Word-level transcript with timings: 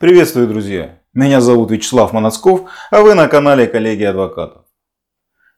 Приветствую, 0.00 0.48
друзья! 0.48 0.98
Меня 1.14 1.40
зовут 1.40 1.70
Вячеслав 1.70 2.12
Моносков, 2.12 2.68
а 2.90 3.02
вы 3.02 3.14
на 3.14 3.28
канале 3.28 3.68
коллеги 3.68 4.02
адвокатов. 4.02 4.64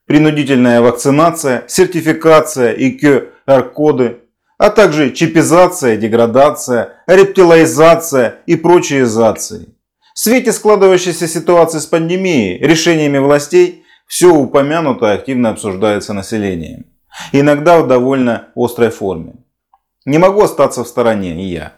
Принудительная 0.07 0.83
вакцинация, 0.83 1.65
сертификация 1.69 2.73
и 2.73 2.99
QR-коды, 2.99 4.19
а 4.59 4.69
также 4.69 5.13
чипизация, 5.13 5.97
деградация, 5.97 7.03
рептилоизация 7.07 8.41
и 8.45 8.57
прочие 8.57 9.05
изации. 9.05 9.75
В 10.15 10.19
свете 10.19 10.53
складывающейся 10.53 11.27
ситуации 11.27 11.79
с 11.79 11.87
пандемией, 11.87 12.59
решениями 12.59 13.19
властей, 13.19 13.85
все 14.07 14.35
упомянутое 14.35 15.15
активно 15.15 15.49
обсуждается 15.49 16.13
населением. 16.13 16.85
Иногда 17.33 17.81
в 17.81 17.89
довольно 17.89 18.49
острой 18.55 18.91
форме. 18.91 19.33
Не 20.05 20.19
могу 20.19 20.43
остаться 20.43 20.85
в 20.85 20.89
стороне 20.89 21.43
и 21.43 21.47
я. 21.47 21.73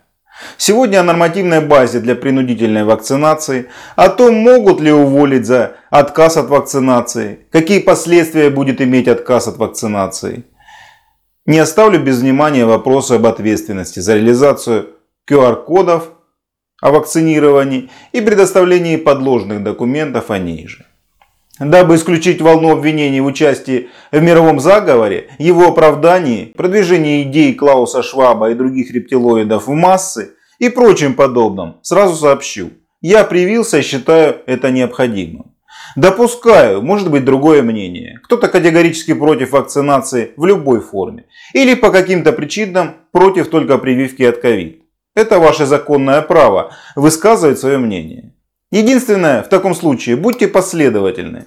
Сегодня 0.56 1.00
о 1.00 1.02
нормативной 1.02 1.60
базе 1.60 2.00
для 2.00 2.14
принудительной 2.14 2.84
вакцинации, 2.84 3.68
о 3.96 4.08
том, 4.08 4.34
могут 4.34 4.80
ли 4.80 4.92
уволить 4.92 5.46
за 5.46 5.76
отказ 5.90 6.36
от 6.36 6.48
вакцинации, 6.48 7.46
какие 7.50 7.80
последствия 7.80 8.50
будет 8.50 8.80
иметь 8.80 9.08
отказ 9.08 9.48
от 9.48 9.56
вакцинации. 9.56 10.44
Не 11.46 11.58
оставлю 11.58 11.98
без 11.98 12.20
внимания 12.20 12.66
вопросы 12.66 13.12
об 13.12 13.26
ответственности 13.26 14.00
за 14.00 14.14
реализацию 14.14 14.90
QR-кодов 15.28 16.12
о 16.80 16.90
вакцинировании 16.90 17.90
и 18.12 18.20
предоставлении 18.20 18.96
подложных 18.96 19.62
документов 19.62 20.30
о 20.30 20.38
ней 20.38 20.66
же. 20.68 20.86
Дабы 21.58 21.96
исключить 21.96 22.40
волну 22.40 22.70
обвинений 22.70 23.20
в 23.20 23.26
участии 23.26 23.88
в 24.12 24.22
мировом 24.22 24.60
заговоре, 24.60 25.28
его 25.38 25.68
оправдании, 25.68 26.52
продвижении 26.56 27.24
идей 27.24 27.54
Клауса 27.54 28.02
Шваба 28.02 28.50
и 28.50 28.54
других 28.54 28.92
рептилоидов 28.92 29.66
в 29.66 29.72
массы 29.72 30.34
и 30.58 30.68
прочим 30.68 31.14
подобным, 31.14 31.78
сразу 31.82 32.14
сообщу. 32.14 32.70
Я 33.00 33.24
привился 33.24 33.78
и 33.78 33.82
считаю 33.82 34.36
это 34.46 34.70
необходимым. 34.70 35.54
Допускаю, 35.96 36.82
может 36.82 37.10
быть 37.10 37.24
другое 37.24 37.62
мнение. 37.62 38.20
Кто-то 38.24 38.48
категорически 38.48 39.14
против 39.14 39.52
вакцинации 39.52 40.32
в 40.36 40.44
любой 40.44 40.80
форме. 40.80 41.26
Или 41.54 41.74
по 41.74 41.90
каким-то 41.90 42.32
причинам 42.32 42.96
против 43.10 43.48
только 43.48 43.78
прививки 43.78 44.22
от 44.22 44.38
ковид. 44.38 44.82
Это 45.14 45.40
ваше 45.40 45.66
законное 45.66 46.22
право 46.22 46.72
высказывать 46.94 47.58
свое 47.58 47.78
мнение. 47.78 48.34
Единственное, 48.70 49.42
в 49.42 49.48
таком 49.48 49.74
случае, 49.74 50.16
будьте 50.16 50.46
последовательны. 50.46 51.46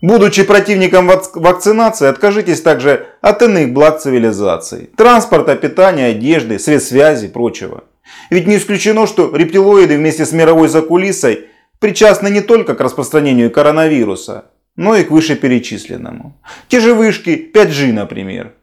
Будучи 0.00 0.42
противником 0.42 1.06
вакцинации, 1.06 2.08
откажитесь 2.08 2.60
также 2.60 3.06
от 3.20 3.42
иных 3.42 3.72
благ 3.72 4.00
цивилизации. 4.00 4.90
Транспорта, 4.96 5.54
питания, 5.56 6.06
одежды, 6.06 6.58
средств 6.58 6.90
связи 6.90 7.26
и 7.26 7.28
прочего. 7.28 7.84
Ведь 8.30 8.46
не 8.46 8.56
исключено, 8.56 9.06
что 9.06 9.34
рептилоиды 9.34 9.96
вместе 9.96 10.26
с 10.26 10.32
мировой 10.32 10.68
закулисой 10.68 11.46
причастны 11.78 12.28
не 12.28 12.40
только 12.40 12.74
к 12.74 12.80
распространению 12.80 13.50
коронавируса, 13.50 14.46
но 14.76 14.96
и 14.96 15.04
к 15.04 15.10
вышеперечисленному. 15.10 16.40
Те 16.68 16.80
же 16.80 16.94
вышки 16.94 17.50
5G, 17.52 17.92
например. 17.92 18.54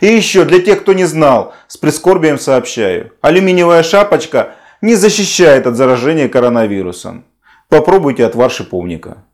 И 0.00 0.06
еще, 0.06 0.44
для 0.44 0.60
тех, 0.60 0.80
кто 0.80 0.92
не 0.92 1.04
знал, 1.04 1.54
с 1.66 1.76
прискорбием 1.76 2.38
сообщаю. 2.38 3.12
Алюминиевая 3.20 3.82
шапочка 3.82 4.54
не 4.80 4.94
защищает 4.94 5.66
от 5.66 5.76
заражения 5.76 6.28
коронавирусом. 6.28 7.24
Попробуйте 7.68 8.24
отвар 8.24 8.50
шиповника. 8.50 9.24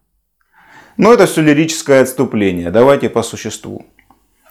Но 0.97 1.13
это 1.13 1.27
все 1.27 1.43
лирическое 1.43 2.03
отступление. 2.03 2.71
Давайте 2.71 3.09
по 3.09 3.23
существу. 3.23 3.87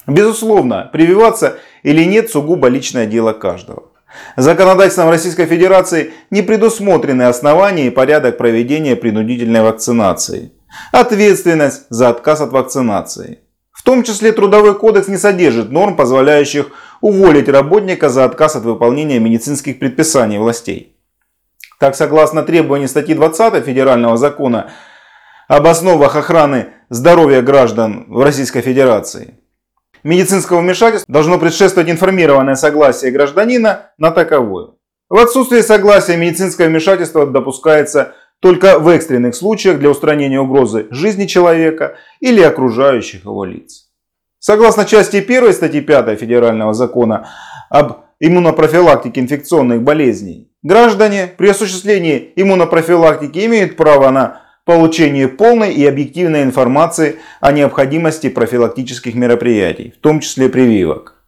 Безусловно, 0.07 0.89
прививаться 0.91 1.57
или 1.83 2.03
нет 2.03 2.29
сугубо 2.29 2.67
личное 2.67 3.05
дело 3.05 3.33
каждого. 3.33 3.91
Законодательством 4.37 5.09
Российской 5.09 5.45
Федерации 5.45 6.13
не 6.29 6.41
предусмотрены 6.41 7.23
основания 7.23 7.87
и 7.87 7.91
порядок 7.91 8.37
проведения 8.37 8.95
принудительной 8.95 9.61
вакцинации. 9.61 10.51
Ответственность 10.91 11.85
за 11.89 12.09
отказ 12.09 12.41
от 12.41 12.51
вакцинации. 12.51 13.39
В 13.83 13.85
том 13.85 14.03
числе 14.03 14.31
Трудовой 14.31 14.79
кодекс 14.79 15.09
не 15.09 15.17
содержит 15.17 15.69
норм, 15.69 15.97
позволяющих 15.97 16.67
уволить 17.01 17.49
работника 17.49 18.07
за 18.07 18.23
отказ 18.23 18.55
от 18.55 18.63
выполнения 18.63 19.19
медицинских 19.19 19.77
предписаний 19.77 20.37
властей. 20.37 20.95
Так, 21.81 21.93
согласно 21.93 22.43
требованию 22.43 22.87
статьи 22.87 23.13
20 23.13 23.61
Федерального 23.65 24.15
закона 24.15 24.71
об 25.49 25.67
основах 25.67 26.15
охраны 26.15 26.67
здоровья 26.89 27.41
граждан 27.41 28.05
в 28.07 28.23
Российской 28.23 28.61
Федерации, 28.61 29.37
медицинского 30.05 30.61
вмешательства 30.61 31.11
должно 31.11 31.37
предшествовать 31.37 31.91
информированное 31.91 32.55
согласие 32.55 33.11
гражданина 33.11 33.91
на 33.97 34.11
таковое. 34.11 34.69
В 35.09 35.17
отсутствие 35.17 35.61
согласия 35.61 36.15
медицинское 36.15 36.69
вмешательство 36.69 37.27
допускается 37.27 38.15
только 38.43 38.77
в 38.77 38.89
экстренных 38.89 39.35
случаях 39.35 39.79
для 39.79 39.89
устранения 39.89 40.37
угрозы 40.37 40.87
жизни 40.91 41.27
человека 41.27 41.95
или 42.19 42.41
окружающих 42.41 43.23
его 43.23 43.45
лиц. 43.45 43.85
Согласно 44.37 44.83
части 44.83 45.15
1 45.15 45.53
статьи 45.53 45.79
5 45.79 46.19
Федерального 46.19 46.73
закона 46.73 47.29
об 47.69 48.01
иммунопрофилактике 48.19 49.21
инфекционных 49.21 49.81
болезней, 49.81 50.51
граждане 50.61 51.31
при 51.37 51.47
осуществлении 51.47 52.33
иммунопрофилактики 52.35 53.45
имеют 53.45 53.77
право 53.77 54.09
на 54.09 54.41
получение 54.65 55.29
полной 55.29 55.73
и 55.73 55.85
объективной 55.85 56.43
информации 56.43 57.19
о 57.39 57.53
необходимости 57.53 58.27
профилактических 58.27 59.15
мероприятий, 59.15 59.93
в 59.97 60.01
том 60.01 60.19
числе 60.19 60.49
прививок, 60.49 61.23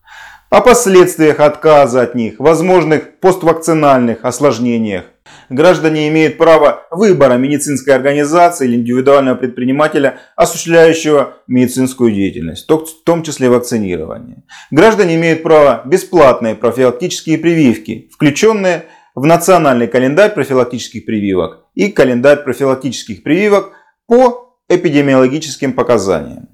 о 0.50 0.60
последствиях 0.60 1.40
отказа 1.40 2.02
от 2.02 2.14
них, 2.14 2.40
возможных 2.40 3.22
поствакцинальных 3.22 4.26
осложнениях, 4.26 5.06
граждане 5.50 6.08
имеют 6.10 6.38
право 6.38 6.88
выбора 6.92 7.36
медицинской 7.36 7.94
организации 7.94 8.68
или 8.68 8.76
индивидуального 8.76 9.36
предпринимателя, 9.36 10.20
осуществляющего 10.36 11.38
медицинскую 11.48 12.12
деятельность, 12.12 12.70
в 12.70 13.04
том 13.04 13.24
числе 13.24 13.50
вакцинирование. 13.50 14.44
Граждане 14.72 15.16
имеют 15.16 15.44
право 15.44 15.82
бесплатные 15.86 16.56
профилактические 16.56 17.38
прививки, 17.38 18.10
включенные 18.14 18.86
в 19.16 19.26
национальный 19.26 19.88
календарь 19.88 20.34
профилактических 20.34 21.06
прививок 21.06 21.66
и 21.74 21.90
календарь 21.90 22.44
профилактических 22.44 23.24
прививок 23.24 23.72
по 24.08 24.58
эпидемиологическим 24.68 25.74
показаниям. 25.74 26.50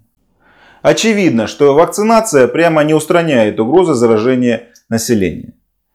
Очевидно, 0.81 1.47
что 1.47 1.73
вакцинация 1.75 2.47
прямо 2.47 2.83
не 2.83 2.93
устраняет 2.93 3.59
угрозы 3.59 3.93
заражения 3.93 4.69
населения. 4.89 5.53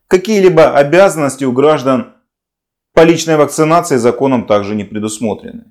Какие-либо 0.08 0.76
обязанности 0.76 1.44
у 1.44 1.52
граждан 1.52 2.14
по 2.96 3.02
личной 3.02 3.36
вакцинации 3.36 3.96
законом 3.96 4.46
также 4.46 4.74
не 4.74 4.82
предусмотрены. 4.82 5.64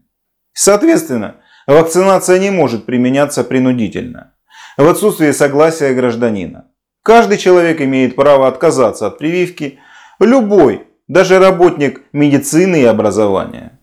Соответственно, 0.53 1.37
вакцинация 1.65 2.37
не 2.37 2.51
может 2.51 2.85
применяться 2.85 3.43
принудительно, 3.43 4.35
в 4.77 4.87
отсутствии 4.87 5.31
согласия 5.31 5.95
гражданина. 5.95 6.67
Каждый 7.01 7.39
человек 7.39 7.81
имеет 7.81 8.15
право 8.15 8.47
отказаться 8.47 9.07
от 9.07 9.17
прививки, 9.17 9.79
любой, 10.19 10.87
даже 11.07 11.39
работник 11.39 12.03
медицины 12.13 12.83
и 12.83 12.85
образования. 12.85 13.79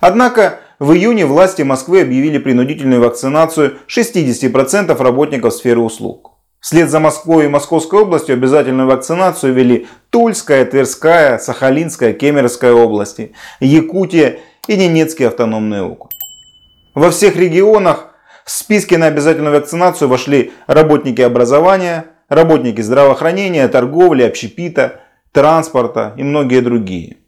Однако 0.00 0.60
в 0.78 0.94
июне 0.94 1.26
власти 1.26 1.60
Москвы 1.60 2.00
объявили 2.00 2.38
принудительную 2.38 3.02
вакцинацию 3.02 3.76
60% 3.88 4.96
работников 5.02 5.52
сферы 5.52 5.80
услуг. 5.80 6.33
Вслед 6.64 6.88
за 6.88 6.98
Москвой 6.98 7.44
и 7.44 7.48
Московской 7.48 8.00
областью 8.00 8.32
обязательную 8.32 8.88
вакцинацию 8.88 9.52
ввели 9.52 9.86
Тульская, 10.08 10.64
Тверская, 10.64 11.36
Сахалинская, 11.36 12.14
Кемеровская 12.14 12.72
области, 12.72 13.34
Якутия 13.60 14.38
и 14.66 14.74
Ненецкий 14.74 15.28
автономный 15.28 15.82
округ. 15.82 16.08
Во 16.94 17.10
всех 17.10 17.36
регионах 17.36 18.14
в 18.46 18.50
списке 18.50 18.96
на 18.96 19.08
обязательную 19.08 19.54
вакцинацию 19.54 20.08
вошли 20.08 20.52
работники 20.66 21.20
образования, 21.20 22.06
работники 22.30 22.80
здравоохранения, 22.80 23.68
торговли, 23.68 24.22
общепита, 24.22 25.02
транспорта 25.32 26.14
и 26.16 26.22
многие 26.22 26.62
другие. 26.62 27.18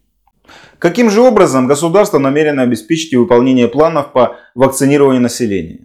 Каким 0.79 1.11
же 1.11 1.21
образом 1.21 1.67
государство 1.67 2.17
намерено 2.17 2.63
обеспечить 2.63 3.13
выполнение 3.13 3.67
планов 3.67 4.13
по 4.13 4.37
вакцинированию 4.55 5.21
населения? 5.21 5.81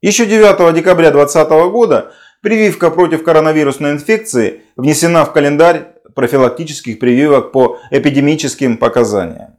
Еще 0.00 0.26
9 0.26 0.74
декабря 0.74 1.10
2020 1.10 1.72
года 1.72 2.12
Прививка 2.44 2.90
против 2.90 3.24
коронавирусной 3.24 3.92
инфекции 3.92 4.64
внесена 4.76 5.24
в 5.24 5.32
календарь 5.32 5.94
профилактических 6.14 6.98
прививок 6.98 7.52
по 7.52 7.78
эпидемическим 7.90 8.76
показаниям. 8.76 9.56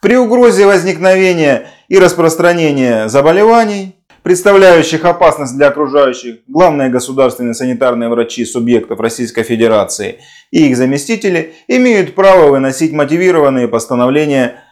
При 0.00 0.16
угрозе 0.16 0.64
возникновения 0.64 1.66
и 1.88 1.98
распространения 1.98 3.08
заболеваний, 3.08 3.96
представляющих 4.22 5.04
опасность 5.04 5.58
для 5.58 5.68
окружающих, 5.68 6.36
главные 6.48 6.88
государственные 6.88 7.52
санитарные 7.52 8.08
врачи 8.08 8.46
субъектов 8.46 8.98
Российской 8.98 9.42
Федерации 9.42 10.20
и 10.50 10.68
их 10.68 10.78
заместители 10.78 11.52
имеют 11.68 12.14
право 12.14 12.48
выносить 12.48 12.94
мотивированные 12.94 13.68
постановления 13.68 14.62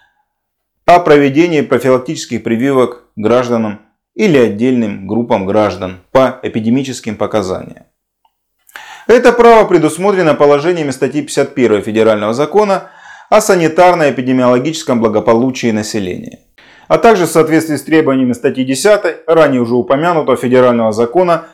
о 0.87 0.99
проведении 0.99 1.61
профилактических 1.61 2.43
прививок 2.43 3.05
гражданам 3.17 3.81
или 4.15 4.39
отдельным 4.39 5.07
группам 5.07 5.47
граждан 5.47 6.01
по 6.11 6.39
эпидемическим 6.43 7.17
показаниям. 7.17 7.87
Это 9.07 9.33
право 9.33 9.67
предусмотрено 9.67 10.35
положениями 10.35 10.91
статьи 10.91 11.23
51 11.23 11.83
Федерального 11.83 12.35
закона 12.35 12.91
о 13.31 13.39
санитарно-эпидемиологическом 13.41 15.01
благополучии 15.01 15.71
населения, 15.71 16.41
а 16.89 16.99
также 16.99 17.27
в 17.27 17.31
соответствии 17.31 17.77
с 17.77 17.83
требованиями 17.83 18.33
статьи 18.33 18.65
10 18.65 19.25
ранее 19.27 19.61
уже 19.61 19.75
упомянутого 19.75 20.37
федерального 20.37 20.93
закона 20.93 21.47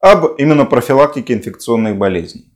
об 0.00 0.34
иммунопрофилактике 0.38 1.34
инфекционных 1.34 1.96
болезней. 1.96 2.52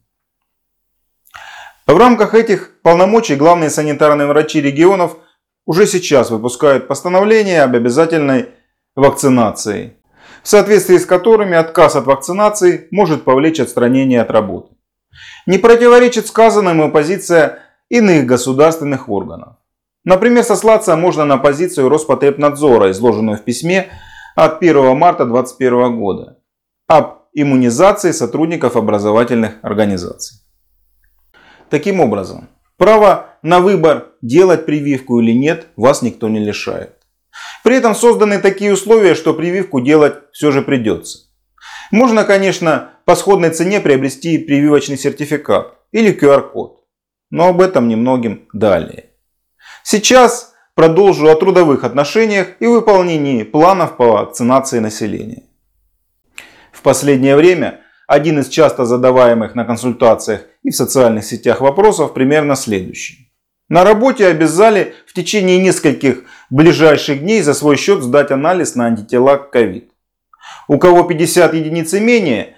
В 1.87 1.97
рамках 1.97 2.35
этих 2.35 2.81
полномочий 2.83 3.35
главные 3.35 3.71
санитарные 3.71 4.29
врачи 4.29 4.61
регионов 4.61 5.17
уже 5.65 5.87
сейчас 5.87 6.31
выпускают 6.31 6.87
постановления 6.87 7.63
об 7.63 7.75
обязательной 7.75 8.51
вакцинации, 8.99 9.97
в 10.43 10.49
соответствии 10.49 10.99
с 10.99 11.07
которыми 11.07 11.57
отказ 11.57 11.97
от 11.97 12.07
вакцинации 12.07 12.89
может 12.91 13.25
повлечь 13.25 13.61
отстранение 13.61 14.21
от 14.21 14.31
работы. 14.31 14.75
Не 15.47 15.59
противоречит 15.59 16.27
сказанному 16.27 16.91
позиция 16.91 17.61
иных 17.89 18.27
государственных 18.27 19.09
органов. 19.09 19.55
Например, 20.05 20.43
сослаться 20.43 20.97
можно 20.97 21.25
на 21.25 21.39
позицию 21.39 21.89
Роспотребнадзора, 21.89 22.91
изложенную 22.91 23.39
в 23.39 23.43
письме 23.43 23.89
от 24.35 24.63
1 24.63 24.97
марта 24.97 25.25
2021 25.25 25.99
года 25.99 26.39
об 26.87 27.19
иммунизации 27.35 28.13
сотрудников 28.13 28.77
образовательных 28.77 29.59
организаций. 29.63 30.39
Таким 31.71 32.01
образом, 32.01 32.49
право 32.77 33.27
на 33.43 33.61
выбор 33.61 34.09
делать 34.23 34.67
прививку 34.67 35.21
или 35.21 35.33
нет 35.33 35.67
вас 35.77 36.03
никто 36.03 36.29
не 36.29 36.41
лишает. 36.41 36.98
При 37.69 37.77
этом 37.77 37.95
созданы 37.95 38.39
такие 38.39 38.73
условия, 38.73 39.15
что 39.15 39.35
прививку 39.35 39.83
делать 39.83 40.15
все 40.33 40.51
же 40.51 40.63
придется. 40.63 41.29
Можно, 41.91 42.25
конечно, 42.25 42.93
по 43.05 43.15
сходной 43.15 43.51
цене 43.51 43.79
приобрести 43.83 44.39
прививочный 44.39 44.97
сертификат 44.97 45.75
или 45.93 46.19
QR-код, 46.19 46.83
но 47.29 47.49
об 47.49 47.61
этом 47.61 47.89
немногим 47.89 48.49
далее. 48.55 49.11
Сейчас 49.83 50.55
продолжу 50.75 51.29
о 51.29 51.35
трудовых 51.35 51.85
отношениях 51.85 52.57
и 52.59 52.67
выполнении 52.67 53.43
планов 53.43 53.99
по 53.99 54.13
вакцинации 54.13 54.79
населения. 54.79 55.43
В 56.73 56.81
последнее 56.81 57.37
время 57.37 57.83
один 58.07 58.39
из 58.39 58.49
часто 58.49 58.87
задаваемых 58.87 59.55
на 59.55 59.67
консультациях 59.67 60.47
и 60.63 60.71
в 60.71 60.75
социальных 60.75 61.27
сетях 61.27 61.61
вопросов 61.61 62.15
примерно 62.15 62.57
следующий. 62.57 63.28
На 63.69 63.85
работе 63.85 64.27
обязали 64.27 64.95
в 65.07 65.13
течение 65.13 65.59
нескольких 65.59 66.25
ближайших 66.49 67.21
дней 67.21 67.43
за 67.43 67.53
свой 67.53 67.77
счет 67.77 68.03
сдать 68.03 68.31
анализ 68.31 68.75
на 68.75 68.87
антитела 68.87 69.37
к 69.37 69.51
ковид. 69.51 69.91
У 70.69 70.79
кого 70.79 71.05
50 71.05 71.53
единиц 71.53 71.93
и 71.93 72.01
менее, 72.01 72.55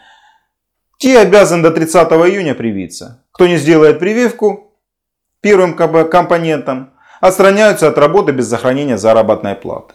те 0.99 1.19
обязаны 1.19 1.63
до 1.65 1.73
30 1.73 2.13
июня 2.13 2.55
привиться. 2.55 3.25
Кто 3.33 3.49
не 3.49 3.57
сделает 3.57 3.99
прививку 3.99 4.77
первым 5.41 5.75
компонентом, 5.75 6.93
отстраняются 7.21 7.89
от 7.89 7.99
работы 7.99 8.31
без 8.33 8.49
сохранения 8.49 8.97
заработной 8.97 9.57
платы. 9.57 9.95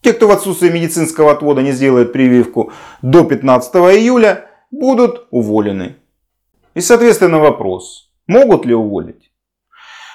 Те, 0.00 0.12
кто 0.12 0.26
в 0.28 0.32
отсутствие 0.32 0.72
медицинского 0.72 1.32
отвода 1.32 1.62
не 1.62 1.72
сделает 1.72 2.12
прививку 2.12 2.72
до 3.02 3.24
15 3.24 3.74
июля, 3.74 4.46
будут 4.70 5.26
уволены. 5.30 5.96
И 6.74 6.80
соответственно 6.80 7.38
вопрос, 7.38 8.10
могут 8.26 8.66
ли 8.66 8.74
уволить? 8.74 9.25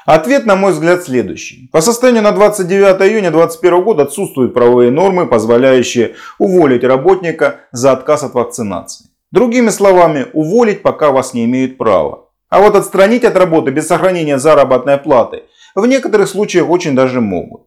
Ответ, 0.06 0.46
на 0.46 0.56
мой 0.56 0.72
взгляд, 0.72 1.04
следующий. 1.04 1.70
По 1.72 1.82
состоянию 1.82 2.24
на 2.24 2.32
29 2.32 3.02
июня 3.02 3.32
2021 3.32 3.84
года 3.84 4.04
отсутствуют 4.04 4.54
правовые 4.54 4.90
нормы, 4.90 5.28
позволяющие 5.28 6.16
уволить 6.40 6.84
работника 6.84 7.62
за 7.72 7.92
отказ 7.92 8.24
от 8.24 8.34
вакцинации. 8.34 9.06
Другими 9.32 9.70
словами, 9.70 10.26
уволить 10.34 10.82
пока 10.82 11.12
вас 11.12 11.34
не 11.34 11.46
имеют 11.46 11.78
права. 11.78 12.26
А 12.50 12.60
вот 12.60 12.76
отстранить 12.76 13.24
от 13.24 13.38
работы 13.38 13.72
без 13.72 13.88
сохранения 13.88 14.40
заработной 14.40 14.98
платы 14.98 15.44
в 15.76 15.86
некоторых 15.86 16.28
случаях 16.28 16.70
очень 16.70 16.96
даже 16.96 17.22
могут. 17.22 17.62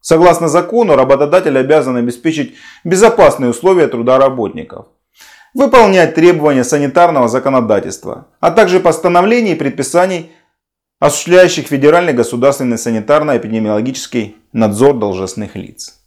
Согласно 0.00 0.48
закону, 0.48 0.96
работодатель 0.96 1.56
обязан 1.56 1.96
обеспечить 1.96 2.54
безопасные 2.82 3.50
условия 3.50 3.86
труда 3.86 4.18
работников, 4.18 4.86
выполнять 5.54 6.14
требования 6.14 6.64
санитарного 6.64 7.28
законодательства, 7.28 8.26
а 8.40 8.50
также 8.50 8.80
постановлений 8.80 9.52
и 9.52 9.56
предписаний, 9.56 10.32
осуществляющих 11.04 11.66
федеральный 11.66 12.14
государственный 12.14 12.78
санитарно-эпидемиологический 12.78 14.36
надзор 14.54 14.98
должностных 14.98 15.54
лиц. 15.54 16.00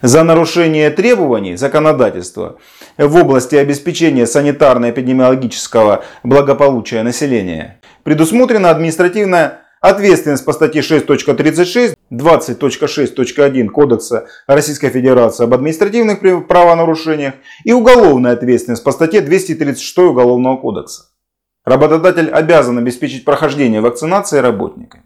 За 0.00 0.22
нарушение 0.22 0.90
требований 0.90 1.56
законодательства 1.56 2.58
в 2.96 3.16
области 3.16 3.56
обеспечения 3.56 4.26
санитарно-эпидемиологического 4.26 6.04
благополучия 6.22 7.02
населения 7.02 7.80
предусмотрена 8.04 8.70
административная 8.70 9.58
Ответственность 9.80 10.44
по 10.44 10.52
статье 10.52 10.80
6.36, 10.80 11.94
20.6.1 12.12 13.66
Кодекса 13.66 14.28
Российской 14.46 14.90
Федерации 14.90 15.42
об 15.42 15.54
административных 15.54 16.46
правонарушениях 16.46 17.34
и 17.64 17.72
уголовная 17.72 18.34
ответственность 18.34 18.84
по 18.84 18.92
статье 18.92 19.20
236 19.20 19.98
Уголовного 19.98 20.58
кодекса. 20.58 21.11
Работодатель 21.64 22.28
обязан 22.30 22.78
обеспечить 22.78 23.24
прохождение 23.24 23.80
вакцинации 23.80 24.38
работниками. 24.38 25.04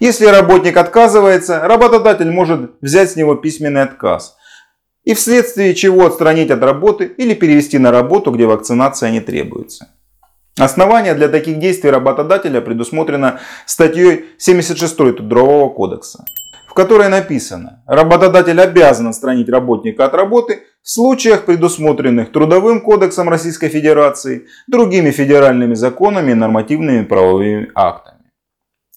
Если 0.00 0.24
работник 0.24 0.76
отказывается, 0.78 1.60
работодатель 1.60 2.30
может 2.30 2.72
взять 2.80 3.10
с 3.10 3.16
него 3.16 3.34
письменный 3.34 3.82
отказ 3.82 4.36
и 5.04 5.14
вследствие 5.14 5.74
чего 5.74 6.06
отстранить 6.06 6.50
от 6.50 6.62
работы 6.62 7.04
или 7.04 7.34
перевести 7.34 7.78
на 7.78 7.90
работу, 7.90 8.30
где 8.30 8.46
вакцинация 8.46 9.10
не 9.10 9.20
требуется. 9.20 9.88
Основание 10.58 11.14
для 11.14 11.28
таких 11.28 11.58
действий 11.58 11.90
работодателя 11.90 12.60
предусмотрено 12.60 13.40
статьей 13.66 14.26
76 14.38 14.96
Трудового 14.96 15.68
кодекса, 15.70 16.24
в 16.70 16.74
которой 16.74 17.08
написано, 17.08 17.82
работодатель 17.88 18.60
обязан 18.60 19.08
отстранить 19.08 19.48
работника 19.48 20.04
от 20.04 20.14
работы 20.14 20.62
в 20.82 20.88
случаях, 20.88 21.44
предусмотренных 21.44 22.30
Трудовым 22.30 22.80
кодексом 22.80 23.28
Российской 23.28 23.68
Федерации, 23.68 24.46
другими 24.68 25.10
федеральными 25.10 25.74
законами 25.74 26.30
и 26.30 26.34
нормативными 26.34 27.02
правовыми 27.02 27.72
актами. 27.74 28.30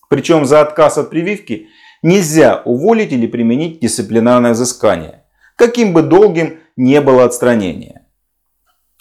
Причем 0.08 0.46
за 0.46 0.62
отказ 0.62 1.00
от 1.00 1.10
прививки 1.10 1.66
нельзя 2.04 2.62
уволить 2.64 3.12
или 3.12 3.26
применить 3.26 3.80
дисциплинарное 3.80 4.52
взыскание, 4.52 5.24
каким 5.56 5.94
бы 5.94 6.04
долгим 6.04 6.60
не 6.78 7.02
было 7.02 7.24
отстранение. 7.24 8.04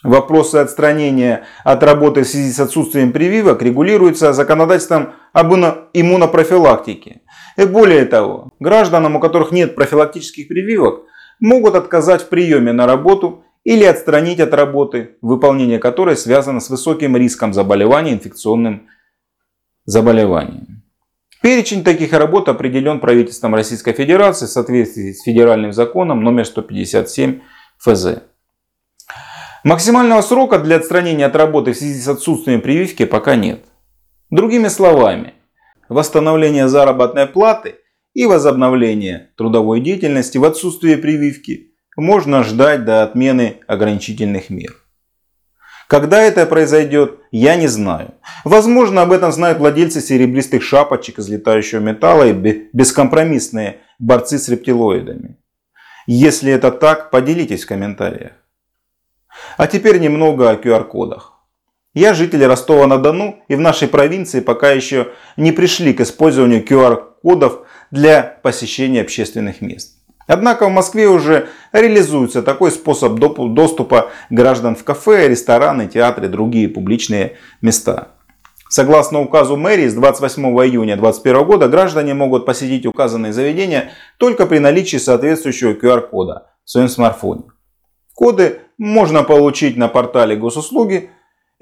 Вопросы 0.02 0.56
отстранения 0.56 1.44
от 1.62 1.82
работы 1.82 2.22
в 2.22 2.26
связи 2.26 2.50
с 2.50 2.58
отсутствием 2.58 3.12
прививок 3.12 3.62
регулируются 3.62 4.32
законодательством 4.32 5.12
об 5.34 5.52
иммунопрофилактике. 5.52 7.20
И 7.56 7.64
более 7.64 8.04
того, 8.04 8.50
гражданам, 8.60 9.17
у 9.17 9.20
которых 9.20 9.53
нет 9.53 9.74
профилактических 9.74 10.48
прививок, 10.48 11.05
могут 11.41 11.74
отказать 11.74 12.22
в 12.22 12.29
приеме 12.29 12.72
на 12.72 12.86
работу 12.86 13.44
или 13.65 13.84
отстранить 13.84 14.41
от 14.41 14.55
работы, 14.55 15.17
выполнение 15.22 15.79
которой 15.79 16.17
связано 16.17 16.60
с 16.60 16.70
высоким 16.70 17.17
риском 17.17 17.53
заболевания 17.53 18.12
инфекционным 18.12 18.88
заболеванием. 19.84 20.82
Перечень 21.43 21.82
таких 21.82 22.12
работ 22.12 22.48
определен 22.48 23.00
правительством 23.00 23.55
Российской 23.55 23.93
Федерации 23.93 24.46
в 24.46 24.50
соответствии 24.50 25.12
с 25.12 25.22
федеральным 25.22 25.72
законом 25.72 26.22
номер 26.22 26.46
157 26.46 27.41
ФЗ. 27.79 28.22
Максимального 29.65 30.22
срока 30.22 30.58
для 30.58 30.76
отстранения 30.76 31.26
от 31.26 31.36
работы 31.36 31.72
в 31.72 31.76
связи 31.76 32.00
с 32.00 32.08
отсутствием 32.08 32.60
прививки 32.60 33.05
пока 33.05 33.34
нет. 33.34 33.65
Другими 34.31 34.69
словами, 34.69 35.34
восстановление 35.89 36.69
заработной 36.69 37.27
платы 37.27 37.77
и 38.15 38.27
возобновление 38.27 39.31
трудовой 39.36 39.81
деятельности 39.81 40.39
в 40.39 40.44
отсутствие 40.44 40.96
прививки 40.96 41.72
можно 41.96 42.43
ждать 42.43 42.84
до 42.84 43.03
отмены 43.03 43.60
ограничительных 43.67 44.51
мер. 44.51 44.74
Когда 45.89 46.22
это 46.22 46.46
произойдет, 46.46 47.19
я 47.31 47.55
не 47.56 47.67
знаю. 47.67 48.15
Возможно, 48.44 49.03
об 49.03 49.12
этом 49.12 49.31
знают 49.31 49.58
владельцы 49.58 50.01
серебристых 50.01 50.62
шапочек 50.62 51.19
из 51.19 51.29
летающего 51.29 51.81
металла 51.81 52.29
и 52.29 52.32
бескомпромиссные 52.72 53.81
борцы 53.98 54.39
с 54.39 54.48
рептилоидами. 54.48 55.36
Если 56.06 56.51
это 56.51 56.70
так, 56.70 57.10
поделитесь 57.10 57.65
в 57.65 57.69
комментариях. 57.69 58.32
А 59.56 59.67
теперь 59.67 59.98
немного 59.98 60.51
о 60.51 60.55
QR-кодах. 60.55 61.31
Я 61.94 62.15
житель 62.15 62.44
Ростова-на-Дону 62.46 63.43
и 63.49 63.55
в 63.55 63.61
нашей 63.61 63.87
провинции 63.87 64.41
пока 64.41 64.70
еще 64.70 65.08
не 65.37 65.53
пришли 65.53 65.93
к 65.93 66.01
использованию 66.01 66.65
QR-кодов 66.65 67.67
для 67.91 68.39
посещения 68.43 69.03
общественных 69.03 69.61
мест. 69.61 69.99
Однако 70.27 70.67
в 70.67 70.70
Москве 70.70 71.08
уже 71.08 71.49
реализуется 71.72 72.43
такой 72.43 72.70
способ 72.70 73.15
доступа 73.19 74.11
граждан 74.31 74.75
в 74.75 74.84
кафе, 74.84 75.29
рестораны, 75.29 75.87
театры 75.87 76.27
и 76.27 76.31
другие 76.31 76.69
публичные 76.69 77.37
места. 77.61 78.13
Согласно 78.70 79.20
указу 79.20 79.58
мэрии 79.58 79.87
с 79.87 79.93
28 79.93 80.43
июня 80.44 80.96
2021 80.96 81.44
года 81.44 81.69
граждане 81.69 82.15
могут 82.15 82.46
посетить 82.46 82.87
указанные 82.87 83.34
заведения 83.34 83.91
только 84.17 84.46
при 84.46 84.58
наличии 84.61 84.96
соответствующего 84.96 85.75
QR-кода 85.75 86.46
в 86.65 86.70
своем 86.70 86.89
смартфоне. 86.89 87.43
Коды 88.15 88.61
можно 88.79 89.25
получить 89.25 89.77
на 89.77 89.89
портале 89.89 90.37
госуслуги. 90.37 91.11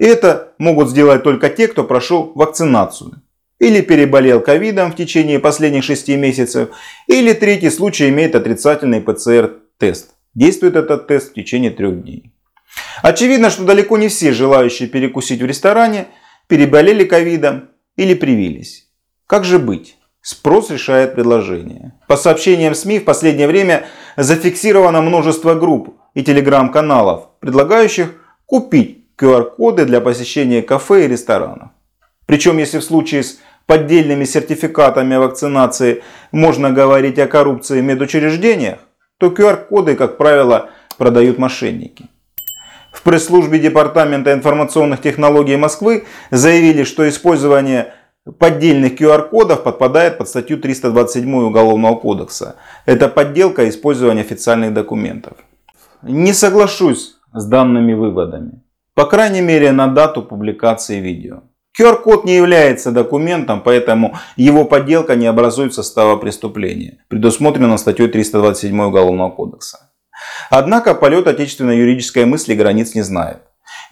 И 0.01 0.03
это 0.03 0.53
могут 0.57 0.89
сделать 0.89 1.21
только 1.21 1.51
те, 1.51 1.67
кто 1.67 1.83
прошел 1.83 2.31
вакцинацию 2.33 3.21
или 3.59 3.81
переболел 3.81 4.41
ковидом 4.41 4.91
в 4.91 4.95
течение 4.95 5.37
последних 5.37 5.83
6 5.83 6.09
месяцев, 6.17 6.69
или 7.05 7.33
третий 7.33 7.69
случай 7.69 8.09
имеет 8.09 8.33
отрицательный 8.33 8.99
ПЦР-тест. 8.99 10.15
Действует 10.33 10.75
этот 10.75 11.05
тест 11.05 11.29
в 11.29 11.33
течение 11.35 11.69
трех 11.69 12.01
дней. 12.01 12.33
Очевидно, 13.03 13.51
что 13.51 13.63
далеко 13.63 13.99
не 13.99 14.07
все 14.07 14.33
желающие 14.33 14.89
перекусить 14.89 15.39
в 15.39 15.45
ресторане 15.45 16.07
переболели 16.47 17.03
ковидом 17.03 17.69
или 17.95 18.15
привились. 18.15 18.87
Как 19.27 19.45
же 19.45 19.59
быть? 19.59 19.97
Спрос 20.23 20.71
решает 20.71 21.13
предложение. 21.13 21.93
По 22.07 22.17
сообщениям 22.17 22.73
СМИ 22.73 23.01
в 23.01 23.05
последнее 23.05 23.47
время 23.47 23.85
зафиксировано 24.17 25.03
множество 25.03 25.53
групп 25.53 25.95
и 26.15 26.23
телеграм-каналов, 26.23 27.37
предлагающих 27.39 28.15
купить 28.47 29.00
QR-коды 29.17 29.85
для 29.85 30.01
посещения 30.01 30.61
кафе 30.61 31.05
и 31.05 31.07
ресторанов. 31.07 31.69
Причем, 32.25 32.57
если 32.57 32.79
в 32.79 32.83
случае 32.83 33.23
с 33.23 33.39
поддельными 33.65 34.25
сертификатами 34.25 35.15
вакцинации 35.15 36.03
можно 36.31 36.71
говорить 36.71 37.19
о 37.19 37.27
коррупции 37.27 37.81
в 37.81 37.83
медучреждениях, 37.83 38.79
то 39.17 39.27
QR-коды, 39.27 39.95
как 39.95 40.17
правило, 40.17 40.69
продают 40.97 41.37
мошенники. 41.37 42.09
В 42.91 43.03
пресс-службе 43.03 43.59
Департамента 43.59 44.33
информационных 44.33 45.01
технологий 45.01 45.55
Москвы 45.55 46.05
заявили, 46.29 46.83
что 46.83 47.07
использование 47.07 47.93
поддельных 48.37 48.99
QR-кодов 48.99 49.63
подпадает 49.63 50.17
под 50.17 50.27
статью 50.27 50.57
327 50.59 51.33
Уголовного 51.33 51.95
кодекса. 51.95 52.55
Это 52.85 53.07
подделка 53.07 53.63
и 53.63 53.69
использование 53.69 54.23
официальных 54.23 54.73
документов. 54.73 55.33
Не 56.01 56.33
соглашусь 56.33 57.15
с 57.33 57.45
данными 57.45 57.93
выводами. 57.93 58.61
По 58.93 59.05
крайней 59.05 59.41
мере 59.41 59.71
на 59.71 59.87
дату 59.87 60.21
публикации 60.21 60.99
видео. 60.99 61.43
QR-код 61.79 62.25
не 62.25 62.35
является 62.35 62.91
документом, 62.91 63.61
поэтому 63.61 64.17
его 64.35 64.65
подделка 64.65 65.15
не 65.15 65.27
образует 65.27 65.73
состава 65.73 66.17
преступления, 66.17 66.97
предусмотренного 67.07 67.77
статьей 67.77 68.09
327 68.09 68.81
Уголовного 68.81 69.29
кодекса. 69.29 69.91
Однако 70.49 70.93
полет 70.93 71.27
отечественной 71.27 71.77
юридической 71.77 72.25
мысли 72.25 72.53
границ 72.53 72.93
не 72.93 73.01
знает. 73.01 73.37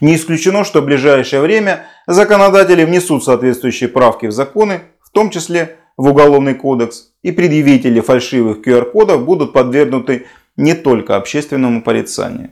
Не 0.02 0.16
исключено, 0.16 0.64
что 0.64 0.82
в 0.82 0.84
ближайшее 0.84 1.40
время 1.40 1.86
законодатели 2.06 2.84
внесут 2.84 3.24
соответствующие 3.24 3.88
правки 3.88 4.26
в 4.26 4.32
законы, 4.32 4.82
в 5.02 5.10
том 5.10 5.30
числе 5.30 5.78
в 5.96 6.08
Уголовный 6.08 6.54
кодекс, 6.54 7.12
и 7.22 7.32
предъявители 7.32 8.00
фальшивых 8.00 8.58
QR-кодов 8.66 9.24
будут 9.24 9.54
подвергнуты 9.54 10.26
не 10.56 10.74
только 10.74 11.16
общественному 11.16 11.82
порицанию. 11.82 12.50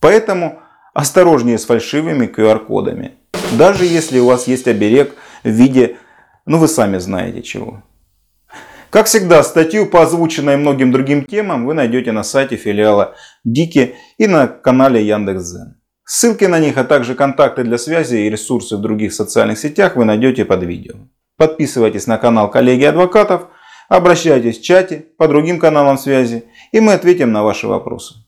Поэтому 0.00 0.60
осторожнее 0.96 1.58
с 1.58 1.66
фальшивыми 1.66 2.26
QR-кодами, 2.26 3.18
даже 3.58 3.84
если 3.84 4.18
у 4.18 4.24
вас 4.24 4.48
есть 4.48 4.66
оберег 4.66 5.14
в 5.44 5.50
виде, 5.50 5.98
ну 6.46 6.56
вы 6.56 6.68
сами 6.68 6.96
знаете 6.96 7.42
чего. 7.42 7.82
Как 8.88 9.04
всегда, 9.04 9.42
статью 9.42 9.90
по 9.90 10.02
озвученной 10.02 10.56
многим 10.56 10.90
другим 10.90 11.26
темам 11.26 11.66
вы 11.66 11.74
найдете 11.74 12.12
на 12.12 12.22
сайте 12.22 12.56
филиала 12.56 13.14
Дики 13.44 13.94
и 14.16 14.26
на 14.26 14.46
канале 14.46 15.06
Яндекс.Зен. 15.06 15.76
Ссылки 16.04 16.44
на 16.46 16.60
них, 16.60 16.78
а 16.78 16.84
также 16.84 17.14
контакты 17.14 17.62
для 17.62 17.76
связи 17.76 18.16
и 18.16 18.30
ресурсы 18.30 18.78
в 18.78 18.80
других 18.80 19.12
социальных 19.12 19.58
сетях 19.58 19.96
вы 19.96 20.06
найдете 20.06 20.46
под 20.46 20.62
видео. 20.62 20.94
Подписывайтесь 21.36 22.06
на 22.06 22.16
канал 22.16 22.50
коллеги 22.50 22.84
адвокатов, 22.84 23.48
обращайтесь 23.90 24.58
в 24.58 24.62
чате 24.62 25.04
по 25.18 25.28
другим 25.28 25.58
каналам 25.58 25.98
связи 25.98 26.44
и 26.72 26.80
мы 26.80 26.94
ответим 26.94 27.32
на 27.32 27.42
ваши 27.42 27.66
вопросы. 27.66 28.25